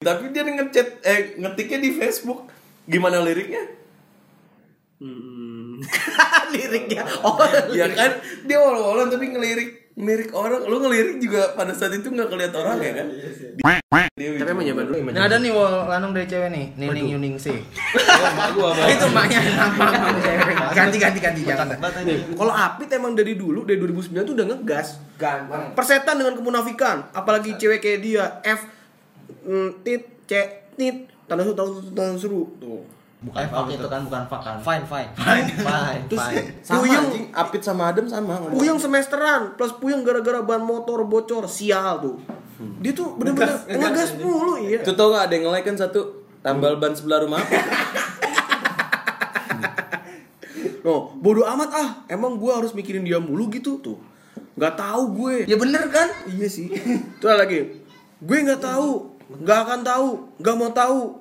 [0.00, 2.40] Tapi dia ngechat eh ngetiknya di Facebook.
[2.84, 3.62] Gimana liriknya?
[5.00, 5.80] Hmm.
[6.52, 7.08] Liriknya.
[7.24, 7.40] Oh,
[7.72, 10.64] Ya kan dia walau-walau tapi ngelirik ngelirik orang.
[10.64, 13.06] Lu ngelirik juga pada saat itu nggak kelihatan orang ya kan?
[14.16, 17.08] Dia Tapi emang zaman dulu emang Nah ada nih wall lanang dari cewek nih, Nining
[17.12, 17.34] Yuning
[18.56, 18.82] gua apa?
[18.86, 19.84] itu maknya nama
[20.26, 20.54] cewek.
[20.76, 21.76] Ganti ganti ganti jangan.
[22.36, 24.88] Kalau Apit emang dari dulu dari 2009 tuh udah ngegas.
[25.20, 25.76] Ganteng.
[25.76, 28.60] Persetan dengan kemunafikan, apalagi cewek kayak dia F
[29.44, 30.32] mm, tit C
[30.78, 30.96] tit
[31.28, 34.56] tanda seru tanda seru tuh Bukan fak itu kan, bukan fak kan.
[34.64, 35.10] Fine, fine.
[35.12, 36.02] Fine, fine.
[36.08, 36.46] Terus fine.
[36.64, 38.32] Sama puyeng anjing, Apit sama Adam sama.
[38.48, 42.16] puyeng semesteran plus puyeng gara-gara ban motor bocor sial tuh.
[42.80, 44.80] Dia tuh bener-bener ngegas mulu iya.
[44.80, 46.00] Itu tau gak ada yang nge-like kan satu?
[46.40, 47.44] Tambal ban sebelah rumah.
[50.80, 51.88] No bodoh amat ah.
[52.08, 54.00] Emang gue harus mikirin dia mulu gitu tuh.
[54.56, 55.34] Nggak tahu gue.
[55.44, 56.08] Ya bener kan?
[56.24, 56.72] iya sih.
[57.20, 57.84] Tuh lagi.
[58.16, 59.12] Gue nggak tahu.
[59.44, 60.08] Nggak akan tahu.
[60.40, 61.19] Nggak mau tahu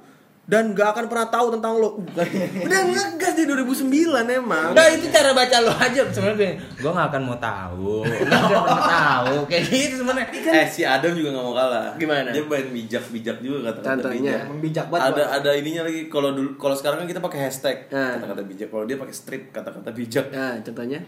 [0.49, 3.85] dan nggak akan pernah tahu tentang lo udah ngegas di 2009
[4.33, 6.57] emang Nah itu cara baca lo aja sebenarnya.
[6.73, 9.35] Gue gak akan mau tahu, gak akan pernah tahu.
[9.45, 10.27] Kayak gitu sebenarnya.
[10.33, 11.93] Eh si Adam juga gak mau kalah.
[11.95, 12.33] Gimana?
[12.33, 14.17] Dia main bijak-bijak juga kata-kata Contohnya?
[14.25, 14.41] bijak.
[14.43, 15.29] Emang bijak banget, Ada Bang.
[15.37, 18.17] ada ininya lagi kalau dulu kalau sekarang kan kita pakai hashtag Nah.
[18.17, 18.67] kata-kata bijak.
[18.67, 20.25] Kalau dia pakai strip kata-kata bijak.
[20.33, 20.99] nah contohnya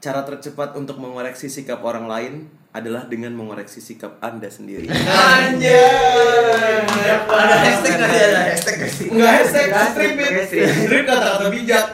[0.00, 2.32] Cara tercepat untuk mengoreksi sikap orang lain
[2.70, 4.86] adalah dengan mengoreksi sikap Anda sendiri.
[4.86, 5.82] Ada
[7.58, 8.10] hashtag nggak?
[8.10, 9.06] Ada hashtag nggak sih?
[9.10, 10.46] Enggak hashtag strip Nggak, it.
[10.46, 11.04] strip.
[11.04, 11.86] Kata-kata bijak.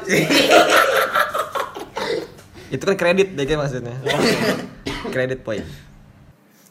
[2.66, 3.96] Itu kan kredit deh kan maksudnya.
[5.08, 5.64] kredit poin.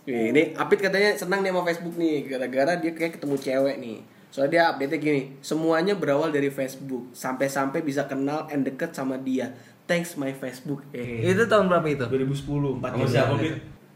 [0.05, 3.97] Nih, ini Apit katanya senang nih sama Facebook nih gara-gara dia kayak ketemu cewek nih.
[4.29, 9.55] Soalnya dia update-nya gini, semuanya berawal dari Facebook, sampai-sampai bisa kenal and deket sama dia.
[9.87, 10.83] Thanks my Facebook.
[10.91, 12.03] Eh, Itu tahun berapa itu?
[12.03, 12.43] 2010,
[12.83, 13.55] 4 Sama siapa, Pit?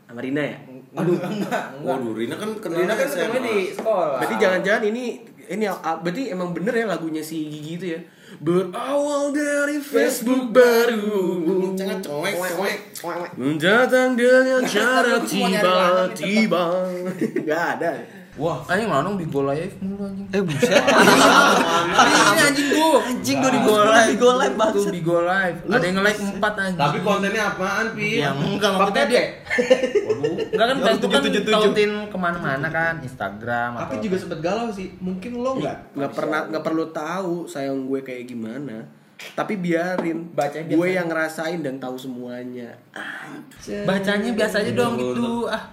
[0.10, 0.58] Sama Rina ya?
[0.98, 3.46] Aduh, enggak, Waduh, Rina kan kenal Rina kan SMA.
[3.46, 4.18] di sekolah.
[4.18, 5.22] Berarti jangan-jangan ini
[5.54, 8.00] ini ah, berarti emang bener ya lagunya si Gigi itu ya.
[8.42, 11.46] Berawal dari Facebook baru.
[11.78, 13.30] Jangan cowek, cowek.
[13.38, 16.64] Mendatang dengan cara tiba-tiba.
[17.46, 17.92] Gak ada.
[18.40, 20.28] Wah, anjing lanang Bigo Live mulu anjing.
[20.32, 20.72] Eh buset.
[20.72, 23.00] Ini anjing gua.
[23.04, 24.10] Anjing gua di Bigo Live.
[24.16, 24.92] Bigo Live, Tuh bangsat.
[24.96, 25.58] Bigo Live.
[25.68, 26.80] Ada yang nge-like 4 anjing.
[26.80, 28.08] Tapi kontennya apaan, Pi?
[28.24, 29.24] yang enggak maksudnya dia.
[30.08, 34.96] Waduh, enggak kan Facebook kan tautin ke mana-mana kan, Instagram Tapi juga sempet galau sih.
[35.04, 35.78] Mungkin lo nggak?
[36.00, 38.88] nggak pernah nggak perlu tahu sayang gue kayak gimana
[39.36, 42.72] tapi biarin Baca gue yang ngerasain dan tahu semuanya
[43.84, 45.44] bacanya biasa aja dong gitu.
[45.52, 45.68] Ah,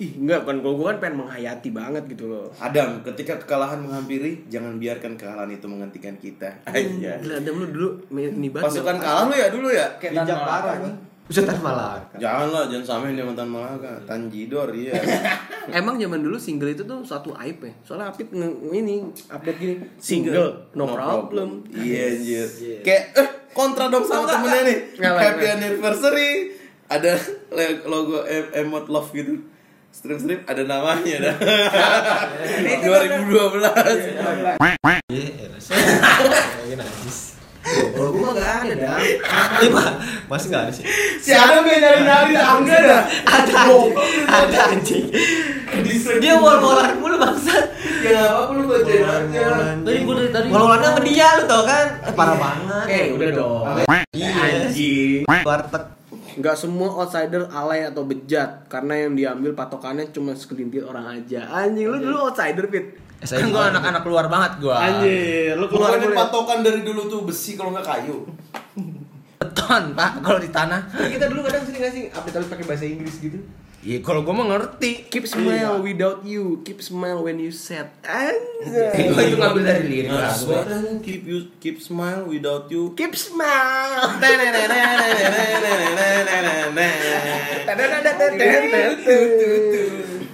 [0.00, 4.48] ih enggak kan kalau gue kan pengen menghayati banget gitu loh Adam, ketika kekalahan menghampiri,
[4.48, 6.48] jangan biarkan kekalahan itu menghentikan kita.
[6.68, 7.20] Aja.
[7.20, 9.86] gila Adam lu dulu banget Pasukan kalah lu ya dulu ya?
[10.00, 10.94] kayak parah nih.
[11.22, 12.02] Buset tan malah.
[12.18, 13.94] Jangan lah, jangan samain dia mantan Malaka.
[14.04, 14.90] Tanjidor, iya.
[15.78, 20.66] emang zaman dulu single itu tuh suatu aib ya soalnya Apit ini update gini single
[20.74, 22.48] no, problem, Iya, anjir.
[22.82, 24.78] Kayak, eh, kontra dong sama temennya nih.
[24.98, 26.30] Happy anniversary.
[26.90, 27.14] Ada
[27.86, 29.51] logo em- emot love gitu.
[29.92, 31.34] Strip-strip ada namanya dah.
[32.82, 33.60] 2012.
[35.06, 35.64] Iya, elas.
[35.68, 37.18] Lagi najis.
[37.62, 39.94] kalau gue mah gak ada dah Ini mah
[40.26, 40.82] masih enggak ada sih.
[41.22, 43.02] Si Adam yang nyari-nyari angga dah.
[43.22, 43.92] Ada anjing.
[44.26, 45.04] Ada anjing.
[46.18, 47.64] Dia wol-wolan mulu bangsat.
[48.02, 49.78] Ya apa-apa lu bacain aja.
[49.78, 51.86] Tadi gua dari tadi sama dia lu tau kan?
[52.10, 52.86] Parah banget.
[52.90, 53.64] eh udah dong
[54.10, 54.28] Iya.
[54.66, 55.84] anjing Warteg.
[56.38, 61.48] Nggak semua outsider alay atau bejat karena yang diambil patokannya cuma segelintir orang aja.
[61.50, 62.86] Anjing lu dulu outsider fit.
[63.22, 64.76] kan gua anak-anak keluar banget gua.
[64.82, 66.20] Anjir, lu keluar Bukannya mulai.
[66.26, 68.18] patokan dari dulu tuh besi kalau nggak kayu.
[69.42, 70.80] Beton, Pak, kalau di tanah.
[70.90, 73.38] Kita dulu kadang sering nggak sih update update pakai bahasa Inggris gitu.
[73.82, 75.10] Iya, kalau gua mah ngerti.
[75.10, 77.90] Keep smile without you, keep smile when you sad.
[78.06, 78.94] Anjir.
[79.10, 80.38] Gua itu ngambil dari lirik Nah, lagu.
[80.38, 82.94] suaranya keep you keep smile without you.
[82.94, 84.06] Keep smile.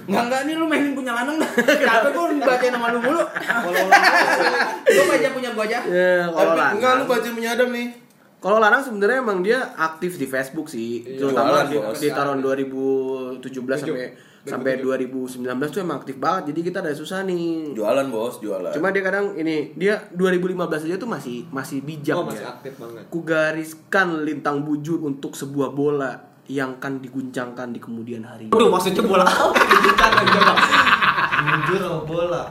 [0.09, 1.37] Enggak enggak nih lu mainin punya lanang.
[1.57, 3.21] Kenapa gua bacain nama lu mulu?
[4.85, 5.79] Gua baca punya gua aja.
[5.85, 7.87] Kalau Tapi enggak lu baca punya Adam nih.
[8.39, 13.43] Kalau lanang sebenarnya emang dia aktif di Facebook sih, terutama Jualan, di, di tahun 2017
[13.83, 14.07] sampai
[14.39, 16.55] sampai 2019 tuh emang aktif banget.
[16.55, 17.75] Jadi kita ada susah nih.
[17.75, 18.71] Jualan bos, jualan.
[18.71, 22.55] Cuma dia kadang ini dia 2015 aja tuh masih masih bijak Oh, masih ya.
[22.55, 23.03] aktif banget.
[23.11, 26.11] Kugariskan lintang bujur untuk sebuah bola
[26.49, 28.49] yang kan diguncangkan di kemudian hari.
[28.49, 29.53] Waduh, maksudnya bola apa?
[29.53, 30.53] Coba.
[31.39, 32.43] Mundur sama bola.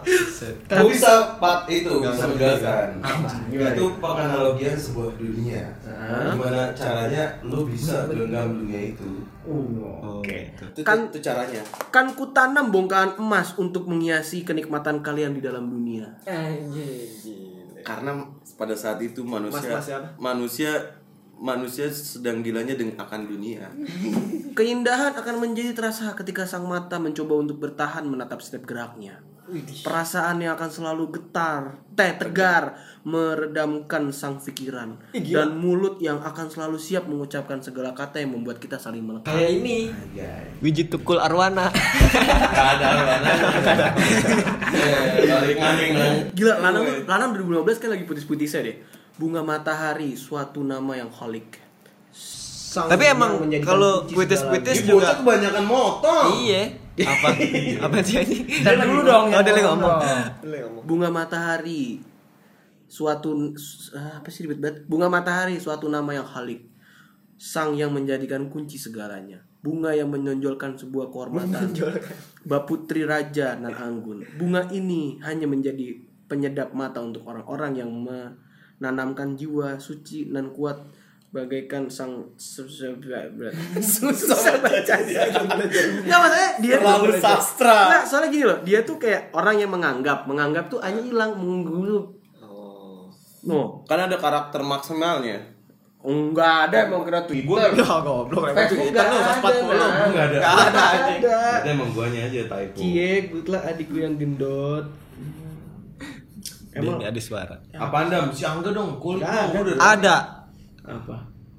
[0.88, 2.88] Bisa pak itu bisa menjelaskan.
[3.50, 5.62] Itu penganalogian sebuah dunia
[6.28, 9.08] gimana caranya lu bisa genggam dunia itu
[9.48, 10.52] Oh, Oke.
[10.52, 11.64] Itu, Kan- itu caranya.
[11.88, 16.04] Kan kutanam bongkahan emas untuk menghiasi kenikmatan kalian di dalam dunia.
[17.80, 18.12] Karena
[18.54, 20.08] pada saat itu manusia Mas- mas siapa?
[20.18, 20.70] manusia
[21.38, 23.70] manusia sedang gilanya dengan akan dunia.
[24.58, 29.22] Keindahan akan menjadi terasa ketika sang mata mencoba untuk bertahan menatap setiap geraknya.
[29.80, 36.76] Perasaan yang akan selalu getar, teh tegar, meredamkan sang pikiran dan mulut yang akan selalu
[36.76, 39.32] siap mengucapkan segala kata yang membuat kita saling melekat.
[39.32, 39.88] Kayak ini.
[40.60, 41.72] Wiji Tukul Arwana.
[41.72, 42.86] Ada
[45.56, 46.12] anjing lah.
[46.36, 48.76] Gila, Lanang Lanang 2015 kan lagi putih-putihnya deh.
[49.18, 51.58] Bunga matahari, suatu nama yang holik.
[52.68, 56.26] Tapi emang kalau puitis-puitis Ini bocah juga kebanyakan motong.
[56.46, 56.62] Iya.
[57.02, 57.28] Apa?
[57.90, 58.62] Apa sih ini?
[58.62, 59.34] Dan dulu dong.
[59.34, 59.98] Oh, dia ngomong.
[60.86, 61.98] Bunga matahari,
[62.86, 63.34] suatu
[63.94, 64.76] ah, apa sih ribet banget?
[64.86, 66.70] Bunga matahari, suatu nama yang holik.
[67.38, 69.42] Sang yang menjadikan kunci segalanya.
[69.62, 71.74] Bunga yang menonjolkan sebuah kehormatan.
[72.46, 74.22] Bap putri raja nan anggun.
[74.38, 77.90] Bunga ini hanya menjadi penyedap mata untuk orang-orang yang
[78.78, 80.78] menanamkan jiwa suci dan kuat.
[81.28, 82.96] Bagaikan sang susah
[84.64, 87.78] bacanya nggak maksudnya dia Terlalu sastra.
[87.84, 90.24] Nggak, soalnya gini loh dia tuh kayak orang yang menganggap.
[90.24, 92.16] Menganggap tuh hanya hilang menggulu
[93.44, 95.38] no Kan ada karakter maksimalnya.
[95.98, 97.76] enggak ada emang kira Twitter.
[97.76, 99.86] Ya goblok emang Twitter lu nggak 140 ada.
[100.08, 100.38] Enggak ada.
[100.38, 101.20] Enggak ada anjing.
[101.20, 101.38] ada.
[101.60, 102.76] Itu emang guanya aja typo.
[102.78, 104.86] cie gue lah adik gue yang gendut
[106.78, 107.56] Emang ada suara.
[107.72, 108.30] Apa anda?
[108.30, 108.96] Si Angga dong.
[108.96, 109.78] Kulit Nggak dong.
[109.78, 110.16] ada.
[110.80, 111.16] Apa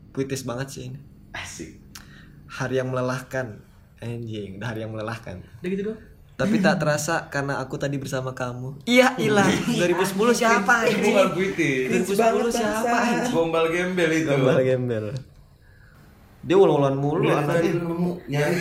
[0.09, 0.99] Puitis banget sih ini.
[1.31, 1.77] Asik.
[2.49, 3.61] Hari yang melelahkan.
[3.99, 5.43] Anjing, udah hari yang melelahkan.
[5.59, 5.99] udah gitu doang
[6.33, 8.87] Tapi tak terasa karena aku tadi bersama kamu.
[8.87, 9.51] Iya, hilang.
[9.69, 11.03] 2010 siapa Itu anjing?
[11.11, 11.85] bukan puitis.
[12.07, 13.33] 2010 siapa anjing?
[13.35, 14.31] Gombal gembel itu.
[14.31, 15.05] Gambar gembel.
[16.39, 18.55] Dia ulang-ulang mulu Dari tadi nemu nyari.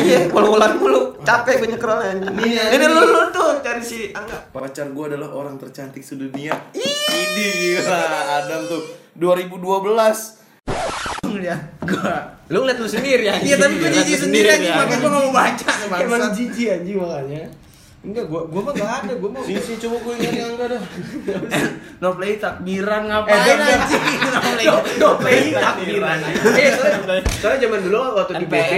[0.00, 1.00] Iya, ulang-ulang mulu.
[1.20, 2.32] Capek gue nyekrol anjing.
[2.48, 3.41] Ini lu lu tuh
[3.72, 4.52] cari si Angga.
[4.52, 6.52] Pacar gue adalah orang tercantik sedunia.
[6.76, 8.04] Ini gila
[8.44, 8.84] Adam tuh
[9.16, 11.40] 2012.
[11.40, 11.56] Ya.
[11.80, 12.36] Gua.
[12.52, 13.40] Lu ngeliat lu sendiri ya.
[13.40, 15.72] Iya tapi gue jijik sendiri aja makanya gue gak mau baca
[16.04, 17.48] emang jijik anjing makanya
[18.02, 20.82] enggak gua gua mah gak ada gua mau Sini sini coba gue nyari Angga dah.
[21.98, 24.04] No play takbiran Eh, ngapain do- anjing?
[24.26, 24.66] No play.
[24.98, 26.18] no play takbiran.
[26.18, 26.98] Eh, soalnya,
[27.32, 28.72] soalnya zaman dulu waktu di BB.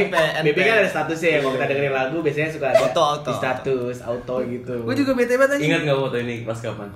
[0.44, 1.38] BB kan ada statusnya ya.
[1.40, 3.24] Kalau kita dengerin lagu biasanya suka ada Auto, auto.
[3.24, 4.74] di status, auto gitu.
[4.82, 5.68] Gue juga bete banget anjing.
[5.68, 6.88] Ingat nggak foto ini pas kapan?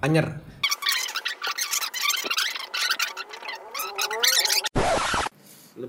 [0.00, 0.26] Anyer.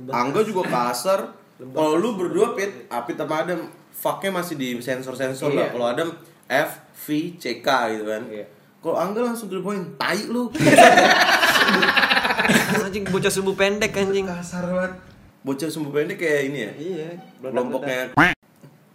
[0.09, 1.19] Angga juga kasar.
[1.59, 3.67] Kalau lu berdua pit, Apit sama Adam,
[3.99, 5.67] fucknya masih di sensor-sensor lah.
[5.67, 5.71] Iya.
[5.75, 6.09] Kalau Adam
[6.47, 6.69] F,
[7.03, 8.23] V, C, K gitu kan.
[8.31, 8.45] Iya.
[8.79, 10.47] Kalau Angga langsung to point, tai lu.
[12.79, 14.25] Anjing bocah sumbu pendek anjing.
[14.25, 14.93] kasar banget.
[15.43, 16.71] Bocah sumbu pendek kayak ini ya.
[16.73, 17.07] Iya.
[17.43, 18.15] Kelompoknya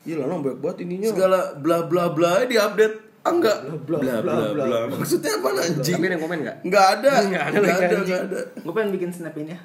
[0.04, 1.08] Iya lah, banyak banget ininya.
[1.16, 3.24] segala bla bla bla di update.
[3.24, 4.20] Angga bla bla
[4.52, 4.78] bla.
[4.92, 5.96] Maksudnya apa anjing?
[5.96, 6.56] Tapi ada yang komen nggak?
[6.64, 7.10] Nggak ada.
[7.24, 8.40] Nggak ada Nggak ada, ada.
[8.60, 9.60] Gue pengen bikin snap ini ya.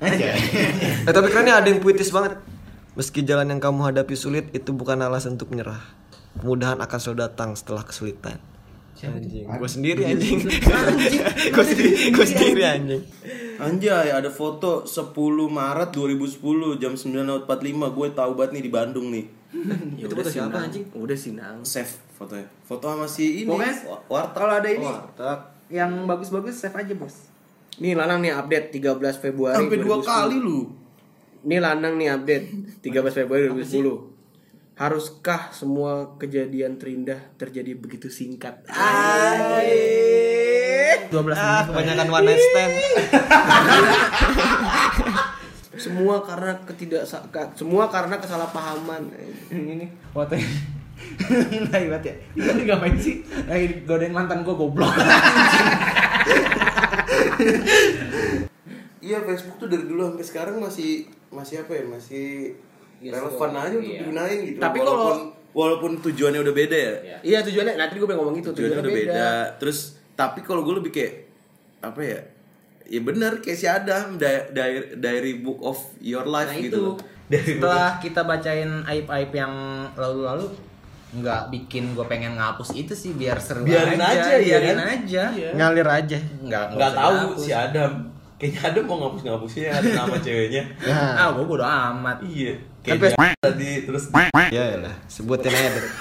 [0.00, 2.36] Eh tapi kerennya ada yang puitis banget.
[2.92, 5.78] Meski jalan yang kamu hadapi sulit, itu bukan alasan untuk menyerah.
[6.36, 8.38] Kemudahan akan selalu datang setelah kesulitan.
[9.00, 10.44] Anjing, gue sendiri anjing.
[11.56, 13.00] Gue sendiri, gue sendiri anjing.
[13.56, 15.16] Anjay, ada foto 10
[15.48, 16.36] Maret 2010
[16.76, 17.48] jam 9.45
[17.96, 19.24] gue tahu banget nih di Bandung nih.
[19.96, 20.84] Ya Itu udah foto siapa, anjing?
[20.92, 21.64] Udah sih nang.
[21.64, 22.44] Save fotonya.
[22.60, 23.48] Foto sama si ini.
[23.48, 24.36] Pokoknya Wa- Warta.
[24.36, 25.38] Kalau ada ini Warteg.
[25.72, 27.32] yang bagus-bagus save aja bos.
[27.80, 29.56] Nih Lanang nih update 13 Februari.
[29.56, 30.04] Sampai dua 2010.
[30.04, 30.60] kali lu.
[31.40, 32.46] Nih Lanang nih update
[32.84, 34.10] 13 Februari 2010.
[34.74, 38.64] Haruskah semua kejadian terindah terjadi begitu singkat?
[38.64, 38.72] 12
[41.36, 42.72] Ah, kebanyakan one night stand.
[45.80, 47.08] Semua karena ketidak
[47.56, 49.00] semua karena kesalahpahaman.
[49.48, 50.44] ini fotonya
[51.72, 54.92] lagi banget ya itu tadi ngapain sih lagi godain mantan gue goblok
[59.00, 61.84] Iya, Facebook tuh dari dulu sampai sekarang masih masih apa ya?
[61.86, 62.26] Masih
[63.00, 64.00] relevan aja untuk iya.
[64.00, 64.58] digunain gitu.
[64.58, 66.94] Tapi walaupun kalau- walaupun tujuannya udah beda ya.
[67.20, 69.28] Iya tujuannya nanti gue pengen ngomong itu Tujuannya udah beda.
[69.56, 69.78] Terus
[70.12, 71.14] tapi kalau gue lebih kayak
[71.80, 72.20] apa ya?
[72.84, 76.98] Ya bener kayak si Adam di- diary, diary book of your life nah gitu.
[77.30, 79.54] itu setelah kita bacain aib aib yang
[79.94, 80.50] lalu-lalu
[81.12, 84.86] nggak bikin gue pengen ngapus itu sih biar seru Biarin aja, iya biarin kan?
[84.96, 86.18] aja Ngalir aja.
[86.18, 87.38] nggak nggak tahu dihapus.
[87.40, 87.92] si Adam
[88.40, 92.96] kayaknya Adam mau ngapus ngapusnya ada nama ceweknya Nah, ah gue bodo amat iya Kan
[92.96, 94.08] kayak tadi terus
[94.48, 95.84] ya lah, sebutin aja deh.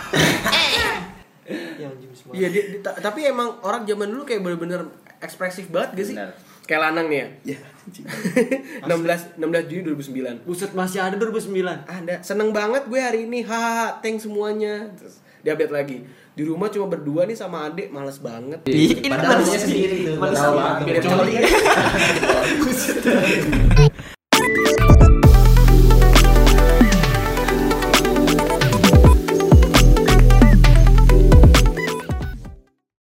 [2.29, 4.85] Iya, dia- dia- ta- tapi emang orang zaman dulu kayak bener-bener
[5.17, 6.15] ekspresif banget gak sih?
[6.15, 6.29] Bener.
[6.63, 7.27] Kayak lanang nih ya.
[7.43, 7.57] ya
[8.85, 10.45] 16 16 Juni 2009.
[10.45, 11.89] Buset masih ada 2009.
[11.89, 12.21] Ada.
[12.21, 13.41] Seneng banget gue hari ini.
[13.41, 14.85] Hahaha, thanks semuanya.
[14.93, 15.97] Terus diupdate lagi.
[16.35, 18.63] Di rumah cuma berdua nih sama adek, males banget.
[18.67, 21.03] Ih, ini Padahal sendiri tuh, tahu banget.
[21.03, 21.09] Beda?